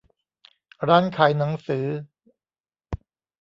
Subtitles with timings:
[0.87, 1.85] ร้านขายหนังสือ